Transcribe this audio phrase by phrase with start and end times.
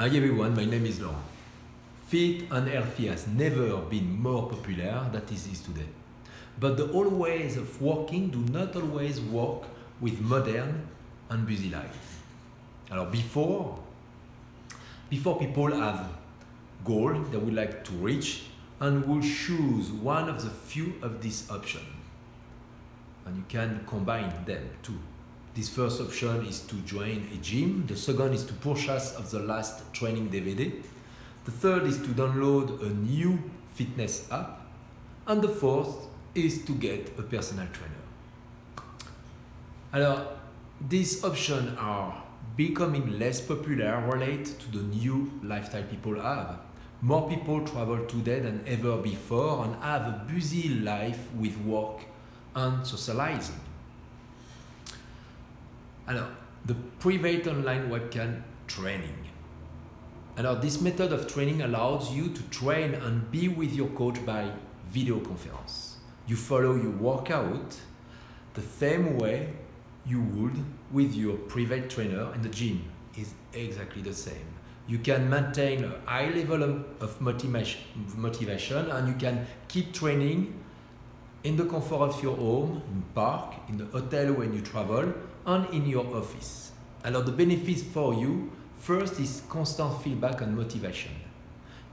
[0.00, 1.18] Hi everyone, my name is Laurent.
[2.06, 5.88] Fit and healthy has never been more popular than it is today.
[6.60, 9.64] But the old ways of working do not always work
[10.00, 10.86] with modern
[11.28, 12.22] and busy life.
[12.92, 13.76] Alors before,
[15.10, 16.08] before people have
[16.84, 18.44] goal they would like to reach
[18.78, 21.90] and will choose one of the few of these options.
[23.26, 25.00] And you can combine them too.
[25.58, 27.84] This first option is to join a gym.
[27.88, 30.72] The second is to purchase of the last training DVD.
[31.46, 33.42] The third is to download a new
[33.74, 34.60] fitness app.
[35.26, 38.04] And the fourth is to get a personal trainer.
[39.92, 40.28] Alors,
[40.88, 42.22] these options are
[42.56, 46.60] becoming less popular related to the new lifestyle people have.
[47.02, 52.04] More people travel today than ever before and have a busy life with work
[52.54, 53.58] and socializing.
[56.08, 56.28] Alors,
[56.64, 59.28] the private online webcam training.
[60.38, 64.50] Alors, this method of training allows you to train and be with your coach by
[64.90, 65.98] video conference.
[66.26, 67.76] You follow your workout
[68.54, 69.52] the same way
[70.06, 74.46] you would with your private trainer in the gym is exactly the same.
[74.86, 76.62] You can maintain a high level
[77.00, 80.58] of, motivation and you can keep training
[81.44, 85.12] in the comfort of your home, in park, in the hotel when you travel,
[85.46, 86.72] and in your office.
[87.04, 91.12] Alors the benefits for you first is constant feedback and motivation.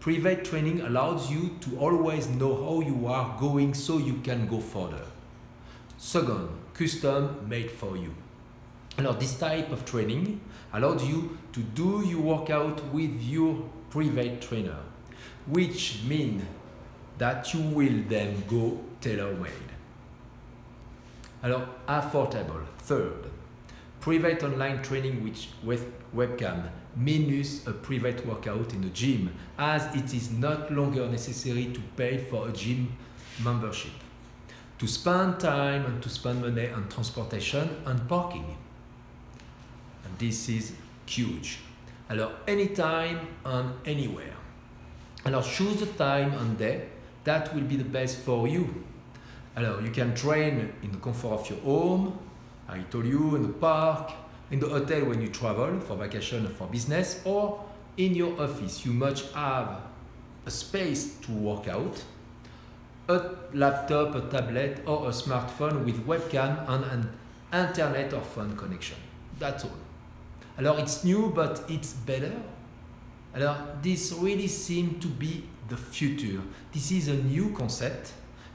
[0.00, 4.60] Private training allows you to always know how you are going so you can go
[4.60, 5.02] further.
[5.96, 8.14] Second, custom made for you.
[8.98, 10.40] Alors this type of training
[10.72, 14.78] allows you to do your workout with your private trainer,
[15.46, 16.42] which means
[17.18, 19.70] that you will then go tailor-made.
[21.42, 22.64] Alors affordable.
[22.78, 23.30] Third,
[24.00, 25.22] private online training
[25.62, 31.66] with webcam minus a private workout in the gym as it is not longer necessary
[31.66, 32.96] to pay for a gym
[33.42, 33.92] membership.
[34.78, 38.56] To spend time and to spend money on transportation and parking.
[40.04, 40.72] And this is
[41.06, 41.58] huge.
[42.10, 44.34] Alors anytime and anywhere.
[45.24, 46.88] Alors choose the time and day
[47.24, 48.84] that will be the best for you.
[49.56, 52.18] Alors you can train in the comfort of your home,
[52.68, 54.12] I told you in the park,
[54.50, 57.64] in the hotel when you travel for vacation or for business, or
[57.96, 58.84] in your office.
[58.84, 59.80] You must have
[60.46, 62.02] a space to work out,
[63.08, 67.10] a laptop, a tablet, or a smartphone with webcam and an
[67.52, 68.96] internet or phone connection.
[69.38, 69.70] That's all.
[70.58, 72.32] Alors it's new, but it's better.
[73.34, 76.40] Alors this really seems to be the future.
[76.72, 78.12] This is a new concept,